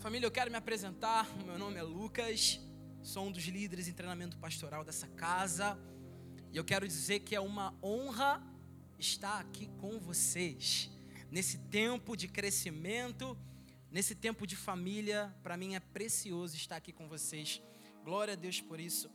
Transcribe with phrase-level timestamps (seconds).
[0.00, 1.26] Família, eu quero me apresentar.
[1.44, 2.60] Meu nome é Lucas,
[3.02, 5.76] sou um dos líderes em treinamento pastoral dessa casa.
[6.52, 8.40] E eu quero dizer que é uma honra
[8.96, 10.88] estar aqui com vocês.
[11.32, 13.36] Nesse tempo de crescimento,
[13.90, 17.60] nesse tempo de família, para mim é precioso estar aqui com vocês.
[18.04, 19.10] Glória a Deus por isso.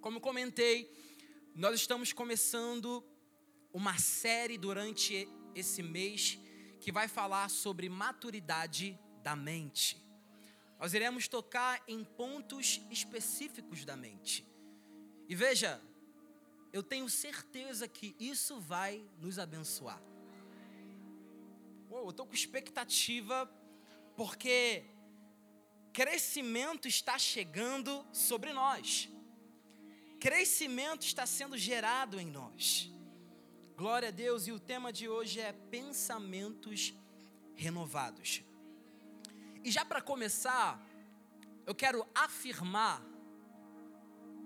[0.00, 0.88] Como comentei,
[1.52, 3.04] nós estamos começando
[3.72, 6.38] uma série durante esse mês
[6.78, 10.00] que vai falar sobre maturidade da mente.
[10.78, 14.46] Nós iremos tocar em pontos específicos da mente.
[15.26, 15.80] E veja,
[16.70, 20.02] eu tenho certeza que isso vai nos abençoar.
[21.90, 23.50] eu estou com expectativa,
[24.14, 24.84] porque
[25.90, 29.08] crescimento está chegando sobre nós.
[30.20, 32.92] Crescimento está sendo gerado em nós.
[33.74, 36.92] Glória a Deus, e o tema de hoje é pensamentos
[37.54, 38.44] renovados.
[39.64, 40.86] E já para começar,
[41.66, 43.02] eu quero afirmar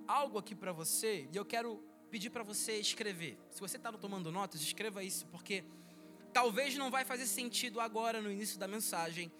[0.07, 3.37] algo aqui para você, e eu quero pedir para você escrever.
[3.51, 5.65] Se você está tomando notas, escreva isso, porque
[6.33, 9.31] talvez não vai fazer sentido agora no início da mensagem,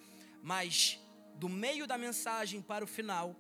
[0.43, 1.01] mas
[1.37, 3.37] do meio da mensagem para o final,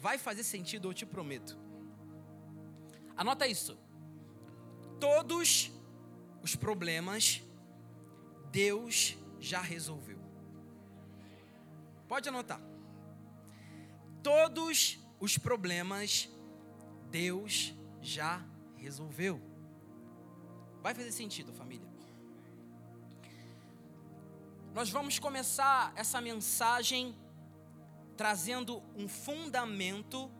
[0.00, 1.58] vai fazer sentido, eu te prometo.
[3.14, 3.78] Anota isso.
[4.98, 5.70] Todos
[6.42, 7.42] os problemas
[8.50, 10.13] Deus já resolveu.
[12.14, 12.60] Pode anotar.
[14.22, 16.28] Todos os problemas
[17.10, 18.40] Deus já
[18.76, 19.42] resolveu.
[20.80, 21.88] Vai fazer sentido, família?
[24.72, 27.16] Nós vamos começar essa mensagem
[28.16, 30.30] trazendo um fundamento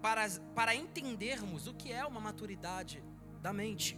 [0.00, 3.00] para, para entendermos o que é uma maturidade
[3.40, 3.96] da mente.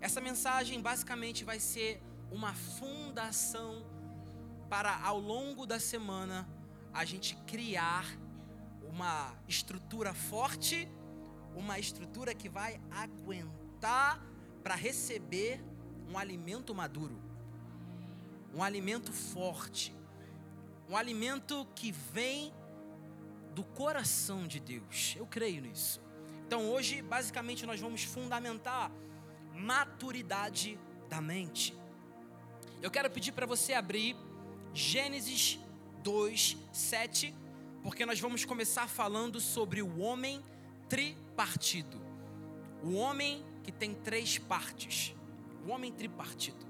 [0.00, 3.99] Essa mensagem basicamente vai ser uma fundação
[4.70, 6.48] para ao longo da semana
[6.94, 8.06] a gente criar
[8.88, 10.88] uma estrutura forte,
[11.56, 14.24] uma estrutura que vai aguentar
[14.62, 15.60] para receber
[16.08, 17.20] um alimento maduro,
[18.54, 19.92] um alimento forte,
[20.88, 22.54] um alimento que vem
[23.54, 25.16] do coração de Deus.
[25.16, 26.00] Eu creio nisso.
[26.46, 28.92] Então hoje, basicamente, nós vamos fundamentar
[29.52, 30.78] maturidade
[31.08, 31.76] da mente.
[32.80, 34.16] Eu quero pedir para você abrir
[34.72, 35.58] Gênesis
[36.02, 37.34] 2, 7,
[37.82, 40.44] porque nós vamos começar falando sobre o homem
[40.88, 42.00] tripartido.
[42.82, 45.14] O homem que tem três partes.
[45.66, 46.66] O homem tripartido.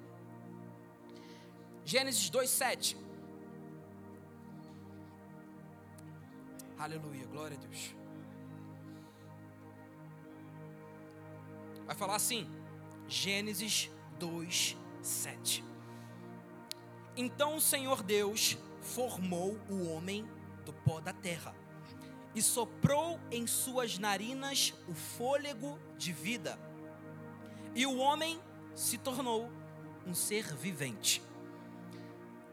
[1.85, 2.97] Gênesis 2, 7.
[6.79, 7.95] Aleluia, glória a Deus.
[11.85, 12.49] Vai falar assim,
[13.09, 15.70] Gênesis 2, 7.
[17.17, 20.29] Então o Senhor Deus formou o homem
[20.65, 21.55] do pó da terra
[22.35, 26.59] e soprou em suas narinas o fôlego de vida.
[27.75, 28.41] E o homem
[28.75, 29.51] se tornou
[30.07, 31.23] um ser vivente.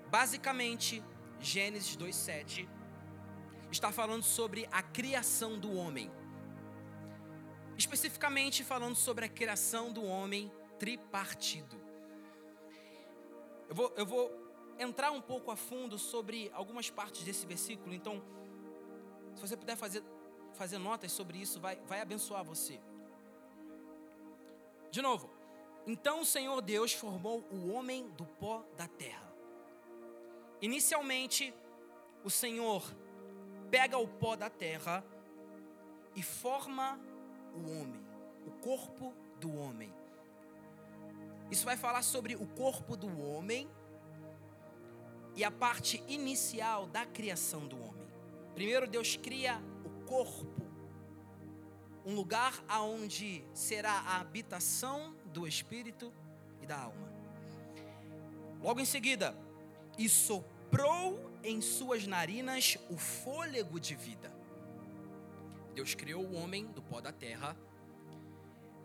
[0.09, 1.03] Basicamente,
[1.39, 2.67] Gênesis 2:7
[3.71, 6.11] está falando sobre a criação do homem.
[7.77, 11.79] Especificamente falando sobre a criação do homem tripartido.
[13.69, 14.46] Eu vou, eu vou
[14.79, 18.21] entrar um pouco a fundo sobre algumas partes desse versículo, então,
[19.35, 20.03] se você puder fazer,
[20.53, 22.79] fazer notas sobre isso, vai, vai abençoar você.
[24.91, 25.29] De novo,
[25.85, 29.31] então o Senhor Deus formou o homem do pó da terra.
[30.61, 31.53] Inicialmente,
[32.23, 32.83] o Senhor
[33.69, 35.03] pega o pó da terra
[36.15, 36.99] e forma
[37.53, 38.05] o homem,
[38.45, 39.93] o corpo do homem.
[41.51, 43.69] Isso vai falar sobre o corpo do homem
[45.37, 48.07] e a parte inicial da criação do homem.
[48.55, 50.65] Primeiro Deus cria o corpo,
[52.03, 56.11] um lugar aonde será a habitação do espírito
[56.59, 57.07] e da alma.
[58.63, 59.37] Logo em seguida,
[59.95, 64.33] e soprou em suas narinas o fôlego de vida.
[65.75, 67.55] Deus criou o homem do pó da terra,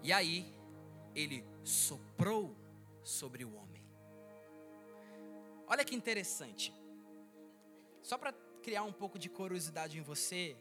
[0.02, 0.52] e aí
[1.14, 2.54] ele soprou
[3.02, 3.71] sobre o homem.
[5.72, 6.70] Olha que interessante.
[8.02, 8.30] Só para
[8.62, 10.54] criar um pouco de curiosidade em você,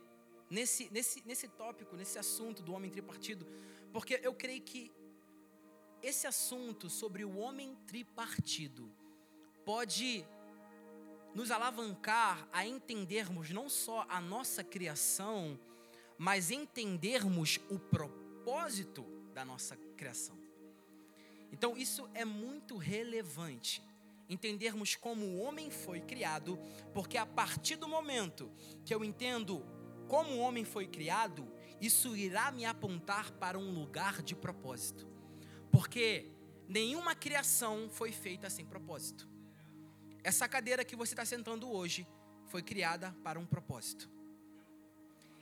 [0.49, 3.45] nesse, nesse, nesse tópico, nesse assunto do homem tripartido,
[3.91, 4.89] porque eu creio que
[6.01, 8.89] esse assunto sobre o homem tripartido
[9.65, 10.25] pode
[11.35, 15.59] nos alavancar a entendermos não só a nossa criação,
[16.17, 19.03] mas entendermos o propósito
[19.33, 20.39] da nossa criação.
[21.51, 23.90] Então, isso é muito relevante
[24.31, 26.57] entendermos como o homem foi criado,
[26.93, 28.49] porque a partir do momento
[28.85, 29.65] que eu entendo
[30.07, 31.45] como o homem foi criado,
[31.81, 35.05] isso irá me apontar para um lugar de propósito.
[35.69, 36.31] Porque
[36.67, 39.29] nenhuma criação foi feita sem propósito.
[40.23, 42.07] Essa cadeira que você está sentando hoje
[42.47, 44.09] foi criada para um propósito.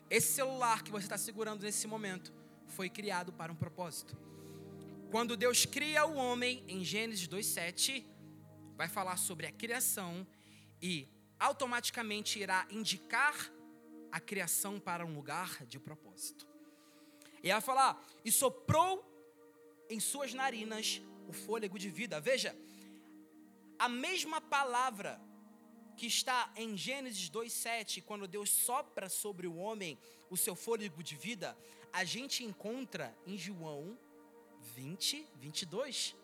[0.09, 2.33] Esse celular que você está segurando nesse momento
[2.65, 4.17] foi criado para um propósito.
[5.11, 8.05] Quando Deus cria o homem, em Gênesis 2,7,
[8.79, 10.25] vai falar sobre a criação
[10.81, 11.05] e
[11.37, 13.35] automaticamente irá indicar
[14.09, 16.47] a criação para um lugar de propósito.
[17.43, 19.03] E vai falar, e soprou
[19.89, 22.21] em suas narinas o fôlego de vida.
[22.21, 22.55] Veja,
[23.77, 25.19] a mesma palavra
[25.97, 29.99] que está em Gênesis 2:7, quando Deus sopra sobre o homem
[30.29, 31.57] o seu fôlego de vida,
[31.91, 33.99] a gente encontra em João
[34.73, 36.15] 20, 22.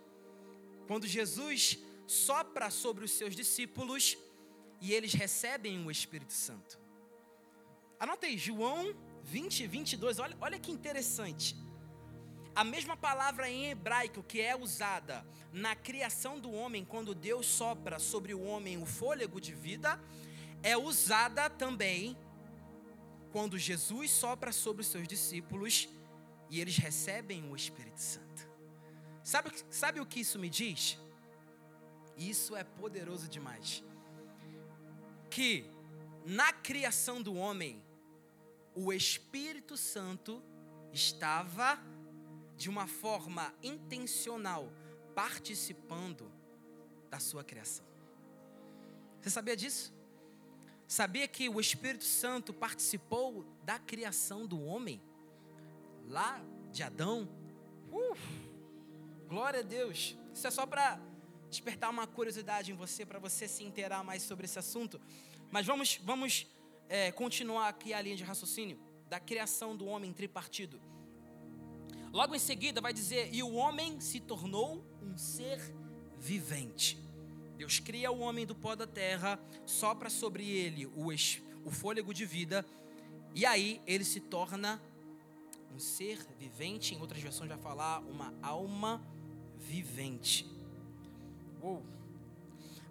[0.87, 4.17] Quando Jesus sopra sobre os seus discípulos
[4.81, 6.79] e eles recebem o Espírito Santo.
[7.99, 11.55] Anota aí, João 20, 22, olha, olha que interessante.
[12.55, 17.99] A mesma palavra em hebraico que é usada na criação do homem, quando Deus sopra
[17.99, 19.99] sobre o homem o fôlego de vida,
[20.61, 22.17] é usada também
[23.31, 25.89] quando Jesus sopra sobre os seus discípulos
[26.49, 28.49] e eles recebem o Espírito Santo.
[29.23, 30.97] Sabe, sabe o que isso me diz?
[32.17, 33.83] Isso é poderoso demais.
[35.29, 35.69] Que
[36.25, 37.83] na criação do homem,
[38.73, 40.41] o Espírito Santo
[40.91, 41.79] estava
[42.57, 44.71] de uma forma intencional
[45.13, 46.31] participando
[47.09, 47.85] da sua criação.
[49.21, 49.93] Você sabia disso?
[50.87, 55.01] Sabia que o Espírito Santo participou da criação do homem?
[56.07, 56.41] Lá
[56.71, 57.27] de Adão?
[57.91, 58.17] Uh,
[59.27, 60.15] glória a Deus.
[60.33, 60.99] Isso é só para
[61.55, 64.99] despertar uma curiosidade em você, para você se inteirar mais sobre esse assunto.
[65.49, 66.47] Mas vamos, vamos
[66.89, 70.81] é, continuar aqui a linha de raciocínio da criação do homem tripartido.
[72.11, 75.59] Logo em seguida vai dizer: E o homem se tornou um ser
[76.19, 76.99] vivente.
[77.57, 81.07] Deus cria o homem do pó da terra, sopra sobre ele o,
[81.63, 82.65] o fôlego de vida,
[83.33, 84.81] e aí ele se torna
[85.73, 86.95] um ser vivente.
[86.95, 89.01] Em outras versões vai falar uma alma
[89.57, 90.54] vivente.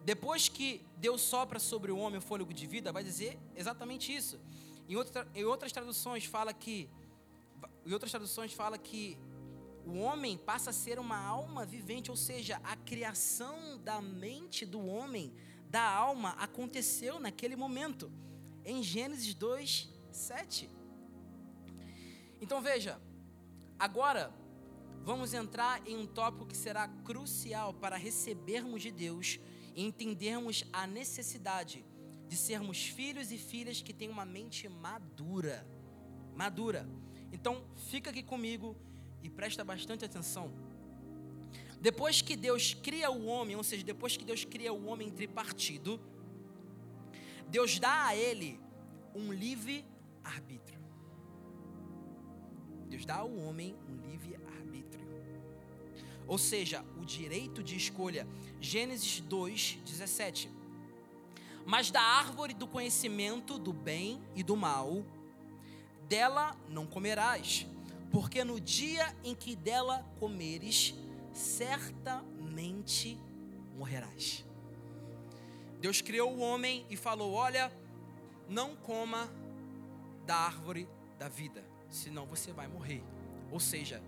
[0.04, 0.68] Depois que
[0.98, 4.38] Deus sopra sobre o homem o fôlego de vida, vai dizer exatamente isso.
[4.88, 6.76] Em, outra, em outras traduções fala que
[7.86, 9.18] em outras traduções fala que
[9.86, 14.84] o homem passa a ser uma alma vivente, ou seja, a criação da mente do
[14.86, 15.32] homem,
[15.68, 18.10] da alma, aconteceu naquele momento.
[18.64, 20.70] Em Gênesis 2, 7.
[22.40, 22.98] Então veja,
[23.78, 24.32] agora
[25.04, 29.38] vamos entrar em um tópico que será crucial para recebermos de Deus
[29.74, 31.84] e entendermos a necessidade
[32.26, 35.66] de sermos filhos e filhas que têm uma mente madura.
[36.34, 36.88] Madura.
[37.30, 38.74] Então, fica aqui comigo
[39.22, 40.50] e presta bastante atenção.
[41.80, 46.00] Depois que Deus cria o homem, ou seja, depois que Deus cria o homem tripartido,
[47.46, 48.58] Deus dá a ele
[49.14, 49.84] um livre
[50.24, 50.80] arbítrio.
[52.88, 54.54] Deus dá ao homem um livre arbítrio.
[56.26, 58.26] Ou seja, o direito de escolha.
[58.60, 60.50] Gênesis 2, 17.
[61.66, 65.04] Mas da árvore do conhecimento do bem e do mal,
[66.08, 67.66] dela não comerás,
[68.10, 70.94] porque no dia em que dela comeres,
[71.32, 73.18] certamente
[73.76, 74.44] morrerás.
[75.80, 77.72] Deus criou o homem e falou: Olha,
[78.48, 79.30] não coma
[80.26, 80.88] da árvore
[81.18, 83.02] da vida senão você vai morrer.
[83.50, 84.02] Ou seja,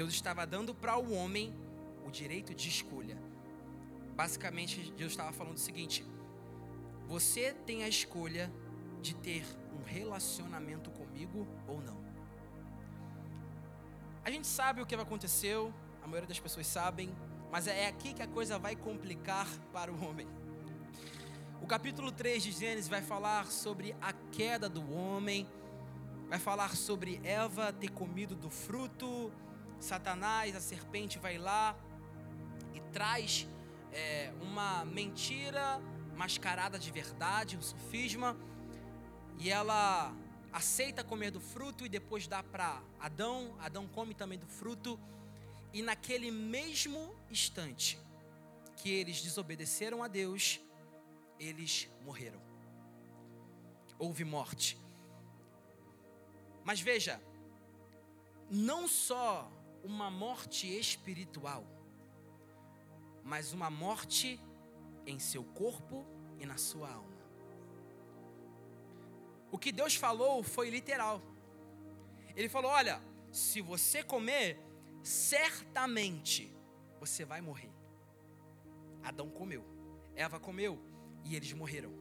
[0.00, 1.54] Deus estava dando para o homem
[2.06, 3.18] o direito de escolha.
[4.16, 6.06] Basicamente, Deus estava falando o seguinte:
[7.06, 8.50] você tem a escolha
[9.02, 9.44] de ter
[9.78, 11.98] um relacionamento comigo ou não.
[14.24, 15.70] A gente sabe o que aconteceu,
[16.02, 17.14] a maioria das pessoas sabem,
[17.52, 20.26] mas é aqui que a coisa vai complicar para o homem.
[21.60, 25.46] O capítulo 3 de Gênesis vai falar sobre a queda do homem
[26.30, 29.32] vai falar sobre Eva ter comido do fruto,
[29.80, 31.76] Satanás, a serpente, vai lá
[32.74, 33.48] e traz
[33.92, 35.80] é, uma mentira
[36.14, 38.36] mascarada de verdade, um sofisma,
[39.38, 40.14] e ela
[40.52, 45.00] aceita comer do fruto e depois dá para Adão, Adão come também do fruto,
[45.72, 47.98] e naquele mesmo instante
[48.76, 50.60] que eles desobedeceram a Deus,
[51.38, 52.40] eles morreram.
[53.98, 54.78] Houve morte.
[56.64, 57.20] Mas veja,
[58.50, 59.50] não só
[59.82, 61.66] uma morte espiritual,
[63.22, 64.40] mas uma morte
[65.06, 66.06] em seu corpo
[66.38, 67.20] e na sua alma.
[69.50, 71.20] O que Deus falou foi literal.
[72.36, 74.58] Ele falou: Olha, se você comer,
[75.02, 76.52] certamente
[76.98, 77.70] você vai morrer.
[79.02, 79.64] Adão comeu,
[80.14, 80.78] Eva comeu
[81.24, 81.92] e eles morreram.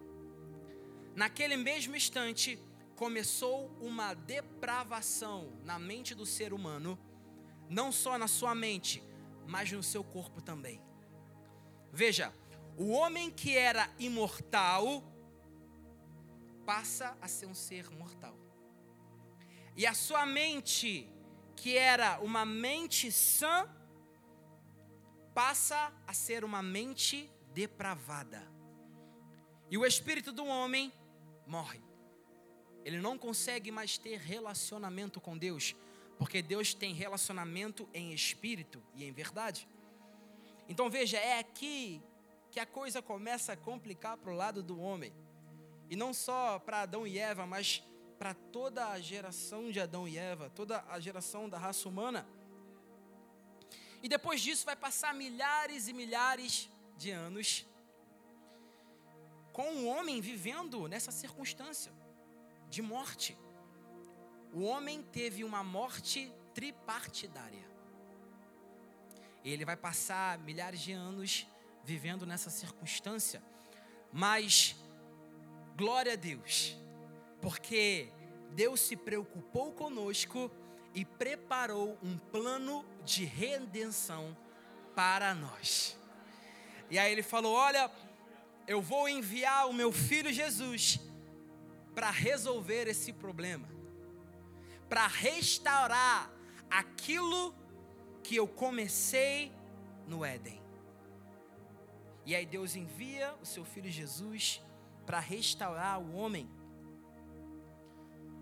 [1.16, 2.60] Naquele mesmo instante,
[2.96, 7.00] começou uma depravação na mente do ser humano,
[7.70, 9.04] não só na sua mente,
[9.48, 10.82] mas no seu corpo também.
[11.92, 12.34] Veja,
[12.78, 15.04] o homem que era imortal
[16.66, 18.38] passa a ser um ser mortal.
[19.76, 21.10] E a sua mente,
[21.56, 23.68] que era uma mente sã,
[25.34, 28.46] passa a ser uma mente depravada.
[29.70, 30.92] E o espírito do homem
[31.46, 31.82] morre.
[32.84, 35.76] Ele não consegue mais ter relacionamento com Deus,
[36.20, 39.68] porque Deus tem relacionamento em espírito e em verdade.
[40.68, 42.04] Então veja, é aqui
[42.52, 45.14] que a coisa começa a complicar para o lado do homem.
[45.90, 47.82] E não só para Adão e Eva, mas
[48.20, 52.28] para toda a geração de Adão e Eva, toda a geração da raça humana.
[54.04, 57.66] E depois disso vai passar milhares e milhares de anos
[59.54, 61.94] com o homem vivendo nessa circunstância
[62.70, 63.38] de morte.
[64.54, 67.68] O homem teve uma morte tripartidária.
[69.44, 71.48] Ele vai passar milhares de anos
[71.84, 73.42] vivendo nessa circunstância,
[74.12, 74.76] mas
[75.76, 76.78] glória a Deus,
[77.42, 78.10] porque
[78.52, 80.52] Deus se preocupou conosco
[80.94, 84.36] e preparou um plano de redenção
[84.96, 85.98] para nós.
[86.90, 87.90] E aí ele falou: Olha,
[88.68, 91.00] eu vou enviar o meu filho Jesus
[91.94, 93.68] para resolver esse problema,
[94.90, 96.32] para restaurar
[96.70, 97.54] aquilo
[98.24, 99.54] que eu comecei
[100.08, 100.60] no Éden.
[102.26, 104.62] E aí Deus envia o seu filho Jesus
[105.06, 106.50] para restaurar o homem.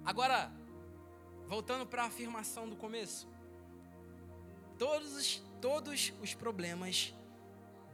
[0.03, 0.51] Agora,
[1.47, 3.27] voltando para a afirmação do começo.
[4.77, 7.13] Todos, todos os problemas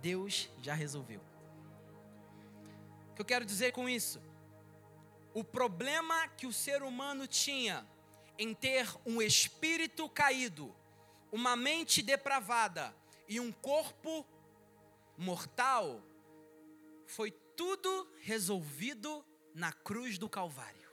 [0.01, 1.21] Deus já resolveu.
[3.11, 4.21] O que eu quero dizer com isso?
[5.33, 7.87] O problema que o ser humano tinha
[8.37, 10.73] em ter um espírito caído,
[11.31, 12.95] uma mente depravada
[13.27, 14.25] e um corpo
[15.17, 16.01] mortal,
[17.05, 19.23] foi tudo resolvido
[19.53, 20.83] na cruz do Calvário.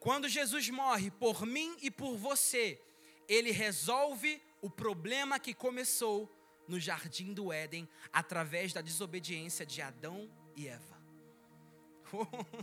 [0.00, 2.80] Quando Jesus morre por mim e por você,
[3.26, 6.30] ele resolve o problema que começou
[6.68, 11.02] no jardim do Éden através da desobediência de Adão e Eva.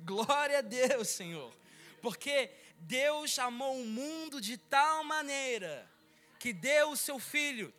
[0.00, 1.52] Glória a Deus, Senhor.
[2.00, 5.90] Porque Deus amou o mundo de tal maneira
[6.38, 7.72] que deu o seu filho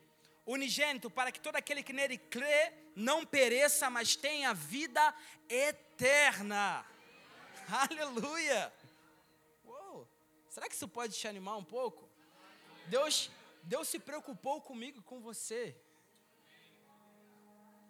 [0.45, 5.13] unigênito para que todo aquele que nele crê não pereça, mas tenha vida
[5.47, 6.85] eterna.
[7.89, 8.73] Aleluia!
[9.63, 10.07] Uou.
[10.49, 12.09] Será que isso pode te animar um pouco?
[12.87, 13.29] Deus,
[13.63, 15.75] Deus se preocupou comigo e com você.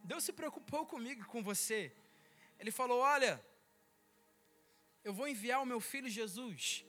[0.03, 1.95] Deus se preocupou comigo e com você.
[2.59, 3.41] Ele falou: Olha,
[5.03, 6.85] eu vou enviar o meu filho Jesus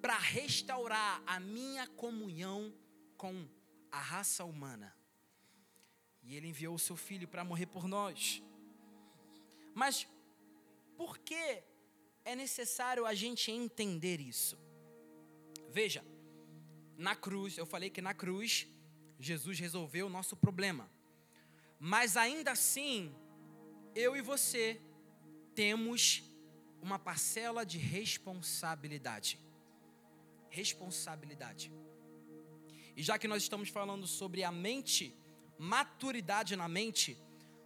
[0.00, 2.72] para restaurar a minha comunhão
[3.16, 3.48] com
[3.90, 4.94] a raça humana.
[6.22, 8.42] E ele enviou o seu filho para morrer por nós.
[9.74, 10.06] Mas
[10.96, 11.62] por que
[12.24, 14.58] é necessário a gente entender isso?
[15.70, 16.04] Veja,
[16.96, 18.68] na cruz, eu falei que na cruz
[19.18, 20.90] Jesus resolveu o nosso problema.
[21.78, 23.14] Mas ainda assim,
[23.94, 24.80] eu e você
[25.54, 26.27] temos
[26.80, 29.38] uma parcela de responsabilidade.
[30.48, 31.72] Responsabilidade.
[32.96, 35.16] E já que nós estamos falando sobre a mente,
[35.58, 37.16] maturidade na mente,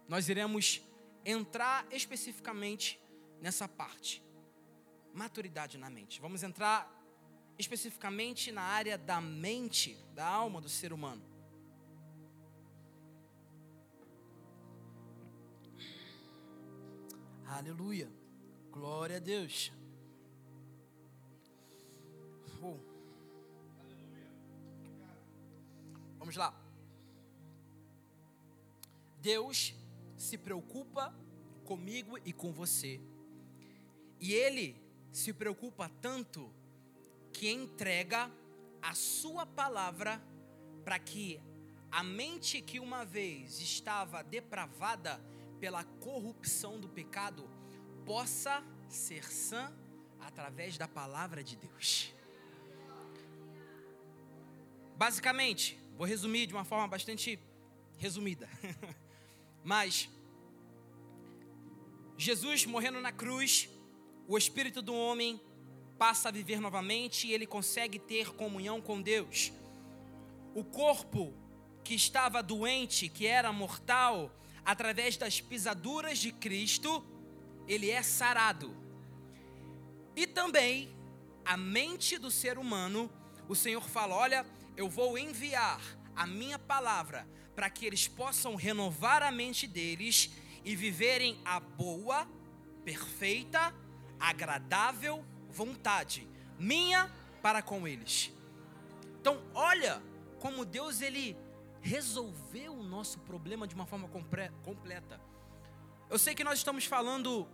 [0.07, 0.81] nós iremos
[1.25, 2.99] entrar especificamente
[3.39, 4.23] nessa parte.
[5.13, 6.19] Maturidade na mente.
[6.19, 6.91] Vamos entrar
[7.57, 11.23] especificamente na área da mente, da alma do ser humano.
[17.45, 18.22] Aleluia.
[18.73, 19.71] Glória a Deus.
[22.59, 22.79] Oh.
[26.17, 26.51] Vamos lá.
[29.21, 29.75] Deus
[30.17, 31.13] se preocupa
[31.65, 32.99] comigo e com você.
[34.19, 34.75] E Ele
[35.11, 36.51] se preocupa tanto
[37.31, 38.31] que entrega
[38.81, 40.19] a Sua palavra
[40.83, 41.39] para que
[41.91, 45.21] a mente que uma vez estava depravada
[45.59, 47.47] pela corrupção do pecado
[48.05, 49.71] possa ser sã
[50.19, 52.13] através da palavra de Deus.
[54.95, 57.39] Basicamente, vou resumir de uma forma bastante
[57.97, 58.47] resumida.
[59.63, 60.09] Mas
[62.17, 63.69] Jesus morrendo na cruz,
[64.27, 65.41] o espírito do homem
[65.97, 69.51] passa a viver novamente e ele consegue ter comunhão com Deus.
[70.53, 71.33] O corpo
[71.83, 74.31] que estava doente, que era mortal,
[74.63, 77.03] através das pisaduras de Cristo,
[77.67, 78.75] ele é sarado.
[80.15, 80.95] E também
[81.45, 83.11] a mente do ser humano,
[83.47, 84.45] o Senhor fala: Olha,
[84.77, 85.81] eu vou enviar
[86.15, 90.31] a minha palavra para que eles possam renovar a mente deles
[90.63, 92.27] e viverem a boa,
[92.83, 93.73] perfeita,
[94.19, 96.27] agradável vontade
[96.57, 98.31] minha para com eles.
[99.19, 100.01] Então, olha
[100.39, 101.37] como Deus ele
[101.81, 104.07] resolveu o nosso problema de uma forma
[104.63, 105.19] completa.
[106.13, 107.47] Eu sei que nós estamos falando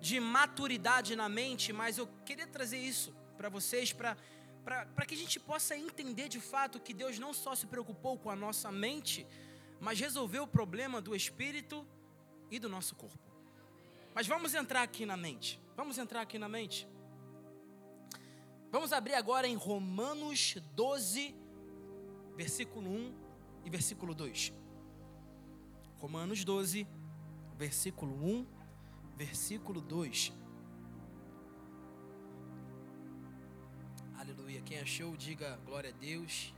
[0.00, 4.16] de maturidade na mente, mas eu queria trazer isso para vocês, para
[5.06, 8.34] que a gente possa entender de fato que Deus não só se preocupou com a
[8.34, 9.26] nossa mente,
[9.78, 11.86] mas resolveu o problema do espírito
[12.50, 13.30] e do nosso corpo.
[14.14, 15.60] Mas vamos entrar aqui na mente.
[15.76, 16.88] Vamos entrar aqui na mente.
[18.70, 21.34] Vamos abrir agora em Romanos 12,
[22.34, 23.14] versículo 1
[23.66, 24.54] e versículo 2.
[25.98, 26.86] Romanos 12,
[27.60, 28.46] versículo 1,
[29.18, 30.32] versículo 2.
[34.18, 34.62] Aleluia.
[34.62, 36.54] Quem achou, diga glória a Deus.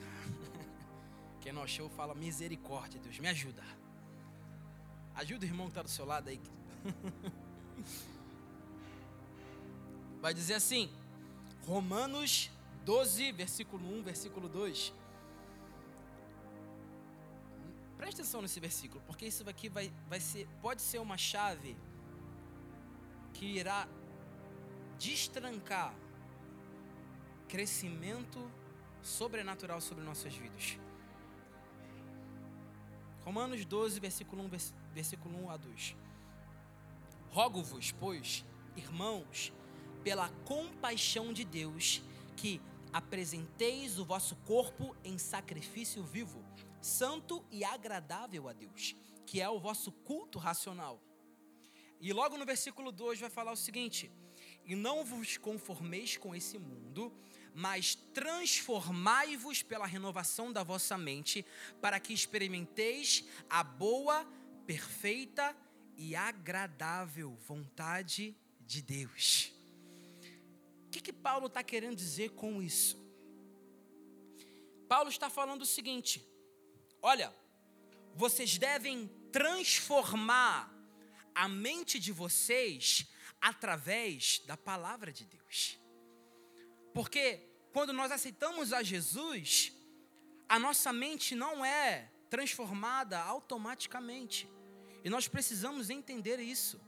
[1.42, 3.18] Quem não achou, fala misericórdia, Deus.
[3.18, 3.62] Me ajuda.
[5.14, 6.40] Ajuda o irmão que está do seu lado aí.
[10.22, 10.90] Vai dizer assim,
[11.66, 12.50] Romanos
[12.86, 14.90] 12, versículo 1, versículo 2.
[17.96, 21.76] Preste atenção nesse versículo, porque isso aqui vai, vai ser, pode ser uma chave
[23.32, 23.88] que irá
[24.98, 25.94] destrancar
[27.48, 28.50] crescimento
[29.02, 30.78] sobrenatural sobre nossas vidas.
[33.24, 34.50] Romanos 12, versículo 1,
[34.92, 35.96] versículo 1 a 2.
[37.30, 38.44] Rogo-vos, pois,
[38.76, 39.52] irmãos,
[40.02, 42.02] pela compaixão de Deus,
[42.36, 42.60] que
[42.92, 46.44] apresenteis o vosso corpo em sacrifício vivo,
[46.84, 48.94] santo e agradável a Deus,
[49.26, 51.02] que é o vosso culto racional.
[52.00, 54.10] E logo no versículo 2 vai falar o seguinte:
[54.64, 57.12] E não vos conformeis com esse mundo,
[57.54, 61.44] mas transformai-vos pela renovação da vossa mente,
[61.80, 64.26] para que experimenteis a boa,
[64.66, 65.56] perfeita
[65.96, 69.52] e agradável vontade de Deus.
[70.86, 73.02] O que, que Paulo está querendo dizer com isso?
[74.88, 76.33] Paulo está falando o seguinte:
[77.04, 77.30] olha,
[78.14, 80.72] vocês devem transformar
[81.34, 83.06] a mente de vocês
[83.40, 85.78] através da palavra de Deus.
[86.94, 89.70] Porque quando nós aceitamos a Jesus,
[90.48, 94.48] a nossa mente não é transformada automaticamente.
[95.04, 96.80] E nós precisamos entender isso.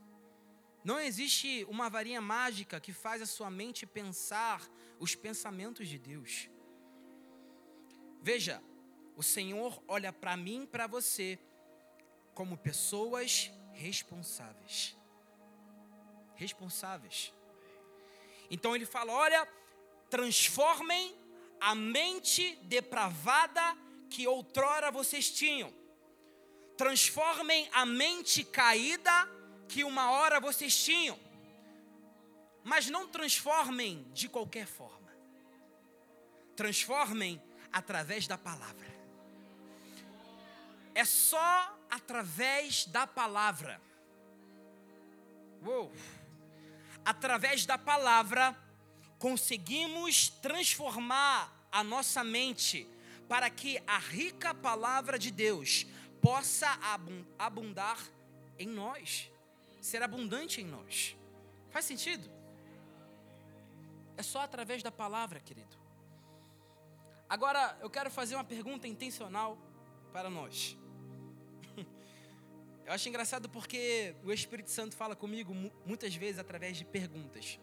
[0.83, 4.67] Não existe uma varinha mágica que faz a sua mente pensar
[4.99, 6.49] os pensamentos de Deus.
[8.23, 8.63] Veja,
[9.17, 11.39] o Senhor olha para mim e para você
[12.35, 14.97] como pessoas responsáveis.
[16.35, 17.33] Responsáveis.
[18.51, 19.49] Então ele fala: olha,
[20.11, 21.17] transformem
[21.59, 23.77] a mente depravada
[24.11, 25.73] que outrora vocês tinham
[26.77, 29.11] transformem a mente caída
[29.69, 31.19] que uma hora vocês tinham,
[32.63, 35.11] mas não transformem de qualquer forma,
[36.55, 38.96] transformem através da palavra.
[40.97, 43.79] É só através da palavra.
[45.63, 45.93] Uou.
[47.05, 48.57] Através da palavra,
[49.19, 52.89] conseguimos transformar a nossa mente
[53.29, 55.85] para que a rica palavra de Deus
[56.23, 56.67] possa
[57.39, 57.99] abundar
[58.59, 59.31] em nós,
[59.83, 61.15] ser abundante em nós.
[61.69, 62.27] Faz sentido?
[64.17, 65.77] É só através da palavra, querido.
[67.29, 69.59] Agora, eu quero fazer uma pergunta intencional
[70.11, 70.75] para nós.
[72.87, 75.53] Eu acho engraçado porque o Espírito Santo fala comigo
[75.85, 77.59] muitas vezes através de perguntas.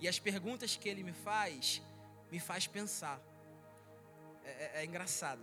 [0.00, 1.80] E as perguntas que ele me faz,
[2.30, 3.20] me faz pensar.
[4.44, 5.40] É, é, é engraçado.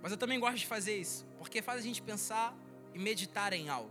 [0.00, 2.56] Mas eu também gosto de fazer isso, porque faz a gente pensar
[2.94, 3.90] e meditar em algo.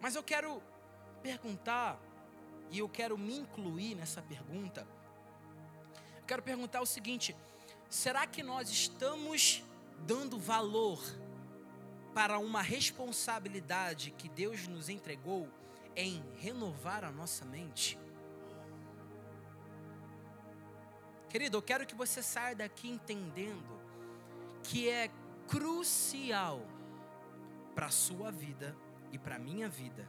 [0.00, 0.60] Mas eu quero
[1.22, 2.00] perguntar,
[2.68, 4.84] e eu quero me incluir nessa pergunta.
[6.16, 7.34] Eu quero perguntar o seguinte:
[7.88, 9.62] será que nós estamos
[10.04, 11.00] dando valor
[12.14, 15.48] para uma responsabilidade que Deus nos entregou
[15.96, 17.98] em renovar a nossa mente?
[21.28, 23.80] Querido, eu quero que você saia daqui entendendo
[24.62, 25.10] que é
[25.48, 26.64] crucial
[27.74, 28.76] para a sua vida
[29.10, 30.08] e para a minha vida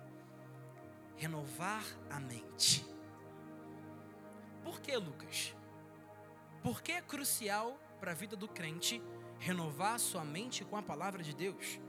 [1.17, 2.85] renovar a mente.
[4.63, 5.55] Por que, Lucas?
[6.61, 9.01] Por que é crucial para a vida do crente
[9.39, 11.79] renovar sua mente com a palavra de Deus?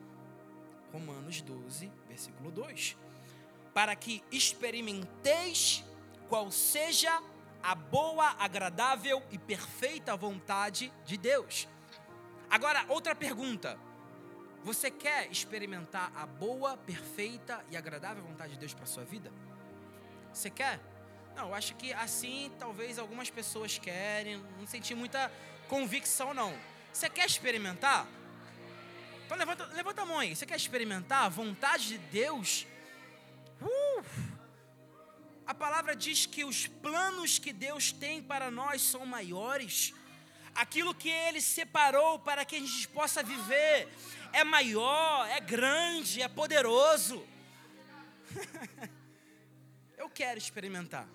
[0.93, 2.97] Romanos 12, versículo 2.
[3.75, 5.85] Para que experimenteis
[6.29, 7.23] qual seja
[7.63, 11.69] a boa, agradável e perfeita vontade de Deus.
[12.49, 13.79] Agora, outra pergunta.
[14.63, 19.33] Você quer experimentar a boa, perfeita e agradável vontade de Deus para sua vida?
[20.33, 20.81] Você quer?
[21.37, 25.31] Não, eu acho que assim talvez algumas pessoas querem, não senti muita
[25.69, 26.53] convicção não.
[26.93, 28.09] Você quer experimentar?
[29.27, 30.37] Então levanta, levanta a mão aí.
[30.37, 32.65] Você quer experimentar a vontade de Deus?
[33.61, 34.05] Uh!
[35.45, 39.93] A palavra diz que os planos que Deus tem para nós são maiores.
[40.55, 43.89] Aquilo que Ele separou para que a gente possa viver
[44.33, 47.27] é maior, é grande, é poderoso.
[49.99, 51.09] eu quero experimentar.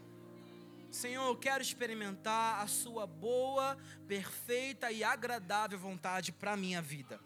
[0.91, 7.21] Senhor, eu quero experimentar a Sua boa, perfeita e agradável vontade para a minha vida.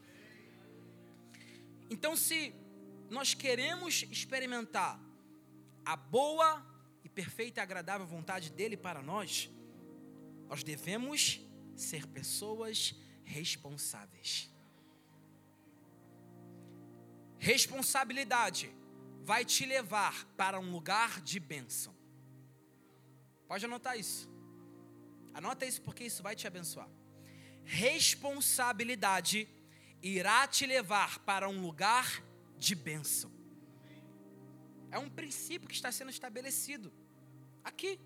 [1.89, 2.53] Então, se
[3.09, 4.99] nós queremos experimentar
[5.85, 6.65] a boa
[7.03, 9.49] e perfeita e agradável vontade dele para nós,
[10.47, 11.41] nós devemos
[11.75, 14.49] ser pessoas responsáveis.
[17.37, 18.73] Responsabilidade
[19.23, 21.93] vai te levar para um lugar de bênção.
[23.47, 24.29] Pode anotar isso.
[25.33, 26.89] Anota isso porque isso vai te abençoar.
[27.63, 29.47] Responsabilidade
[30.09, 32.23] irá te levar para um lugar
[32.57, 33.31] de bênção.
[34.91, 36.93] É um princípio que está sendo estabelecido
[37.63, 37.99] aqui.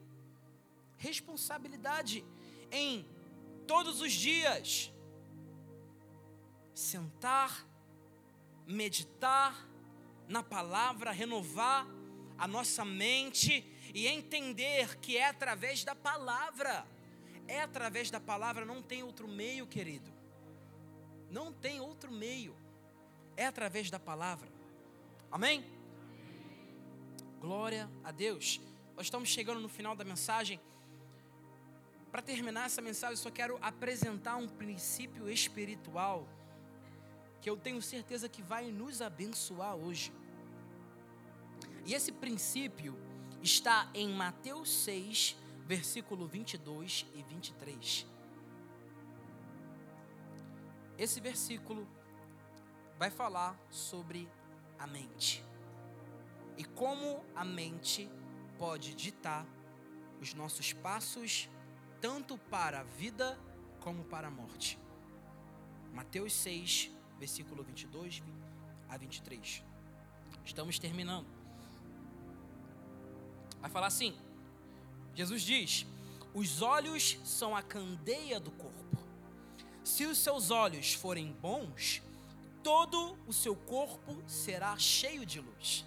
[0.97, 2.25] Responsabilidade
[2.71, 3.05] em
[3.67, 4.91] todos os dias
[6.73, 7.67] sentar
[8.65, 9.67] meditar
[10.27, 11.85] na palavra, renovar
[12.37, 16.87] a nossa mente e entender que é através da palavra.
[17.47, 20.18] É através da palavra, não tem outro meio, querido.
[21.29, 22.55] Não tem outro meio.
[23.37, 24.49] É através da palavra.
[25.31, 25.63] Amém?
[27.39, 28.59] Glória a Deus.
[28.95, 30.59] Nós estamos chegando no final da mensagem.
[32.11, 36.27] Para terminar essa mensagem, eu só quero apresentar um princípio espiritual
[37.39, 40.11] que eu tenho certeza que vai nos abençoar hoje.
[41.85, 42.97] E esse princípio
[43.41, 48.05] está em Mateus 6, versículo 22 e 23.
[50.99, 51.87] Esse versículo
[52.97, 54.29] vai falar sobre
[54.77, 55.41] a mente
[56.57, 58.11] e como a mente
[58.57, 59.47] pode ditar
[60.19, 61.49] os nossos passos
[62.01, 63.39] tanto para a vida
[63.79, 64.77] como para a morte.
[65.93, 68.21] Mateus 6, versículo 22
[68.89, 69.63] a 23.
[70.43, 71.27] Estamos terminando.
[73.61, 74.19] Vai falar assim:
[75.15, 75.85] Jesus diz:
[76.33, 78.88] Os olhos são a candeia do corpo.
[79.99, 82.01] Se os seus olhos forem bons,
[82.63, 85.85] todo o seu corpo será cheio de luz.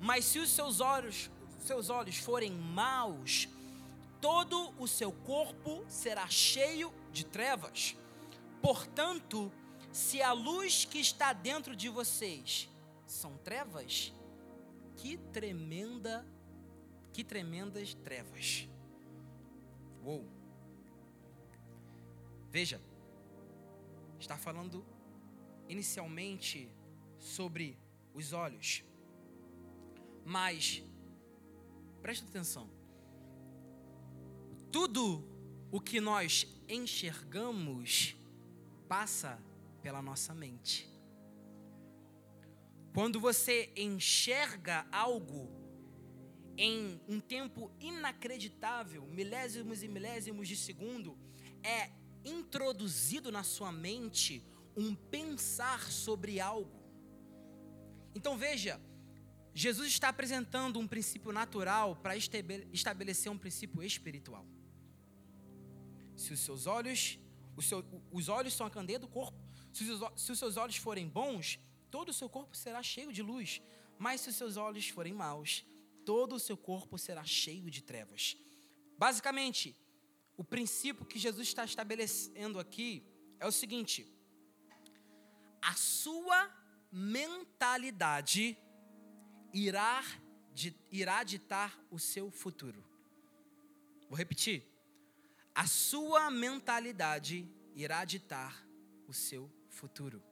[0.00, 3.46] Mas se os seus olhos, seus olhos forem maus,
[4.22, 7.94] todo o seu corpo será cheio de trevas.
[8.62, 9.52] Portanto,
[9.92, 12.70] se a luz que está dentro de vocês
[13.06, 14.14] são trevas,
[14.96, 16.26] que tremenda,
[17.12, 18.66] que tremendas trevas.
[20.02, 20.24] Uou.
[22.50, 22.80] Veja,
[24.18, 24.84] está falando
[25.68, 26.70] inicialmente
[27.18, 27.78] sobre
[28.14, 28.84] os olhos.
[30.24, 30.82] Mas
[32.00, 32.70] presta atenção.
[34.72, 35.24] Tudo
[35.70, 38.16] o que nós enxergamos
[38.88, 39.40] passa
[39.82, 40.88] pela nossa mente.
[42.92, 45.50] Quando você enxerga algo
[46.56, 51.18] em um tempo inacreditável, milésimos e milésimos de segundo,
[51.62, 51.90] é
[52.26, 54.44] introduzido na sua mente
[54.76, 56.82] um pensar sobre algo.
[58.14, 58.80] Então veja,
[59.54, 64.46] Jesus está apresentando um princípio natural para estabelecer um princípio espiritual.
[66.14, 67.18] Se os seus olhos,
[67.56, 69.38] os, seu, os olhos são a candeia do corpo,
[69.72, 71.58] se os, se os seus olhos forem bons,
[71.90, 73.62] todo o seu corpo será cheio de luz.
[73.98, 75.64] Mas se os seus olhos forem maus,
[76.04, 78.36] todo o seu corpo será cheio de trevas.
[78.98, 79.74] Basicamente,
[80.36, 83.02] o princípio que Jesus está estabelecendo aqui
[83.40, 84.06] é o seguinte:
[85.62, 86.50] a sua
[86.92, 88.56] mentalidade
[89.52, 90.04] irá,
[90.90, 92.84] irá ditar o seu futuro.
[94.08, 94.64] Vou repetir.
[95.54, 98.66] A sua mentalidade irá ditar
[99.08, 100.22] o seu futuro.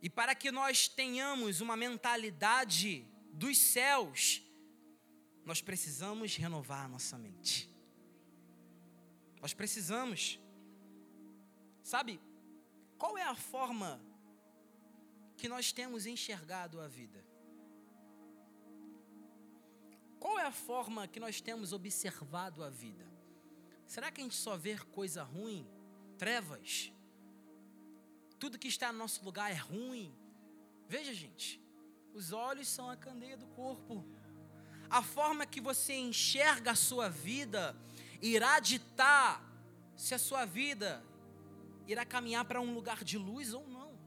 [0.00, 4.42] E para que nós tenhamos uma mentalidade dos céus,
[5.44, 7.67] nós precisamos renovar a nossa mente.
[9.40, 10.38] Nós precisamos.
[11.82, 12.20] Sabe,
[12.98, 14.00] qual é a forma
[15.36, 17.24] que nós temos enxergado a vida?
[20.18, 23.06] Qual é a forma que nós temos observado a vida?
[23.86, 25.66] Será que a gente só vê coisa ruim,
[26.18, 26.92] trevas?
[28.38, 30.14] Tudo que está no nosso lugar é ruim?
[30.88, 31.60] Veja, gente,
[32.12, 34.04] os olhos são a candeia do corpo.
[34.90, 37.76] A forma que você enxerga a sua vida
[38.20, 39.42] irá ditar
[39.96, 41.04] se a sua vida
[41.86, 43.98] irá caminhar para um lugar de luz ou não.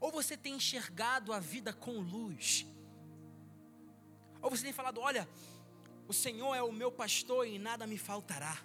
[0.00, 2.66] Ou você tem enxergado a vida com luz,
[4.40, 5.28] ou você tem falado: olha,
[6.08, 8.58] o Senhor é o meu pastor e nada me faltará.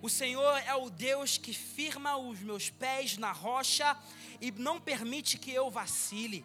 [0.00, 3.98] O Senhor é o Deus que firma os meus pés na rocha
[4.40, 6.44] e não permite que eu vacile.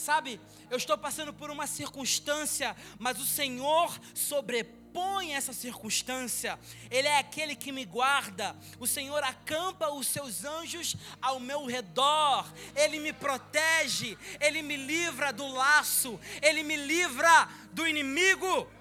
[0.00, 6.58] Sabe, eu estou passando por uma circunstância, mas o Senhor sobrepõe essa circunstância.
[6.90, 8.56] Ele é aquele que me guarda.
[8.78, 12.50] O Senhor acampa os seus anjos ao meu redor.
[12.74, 18.72] Ele me protege, ele me livra do laço, ele me livra do inimigo.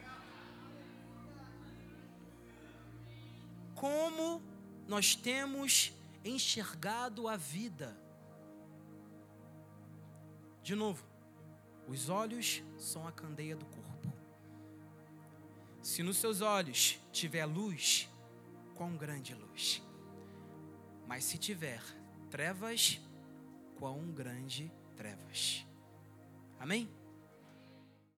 [3.75, 4.41] Como
[4.87, 5.91] nós temos
[6.23, 7.93] enxergado a vida?
[10.63, 11.08] De novo,
[11.89, 14.13] os olhos são a candeia do corpo.
[15.81, 18.07] Se nos seus olhos tiver luz,
[18.75, 19.81] quão grande luz.
[21.07, 21.81] Mas se tiver
[22.29, 23.01] trevas,
[23.75, 25.65] quão grande trevas.
[26.59, 26.87] Amém?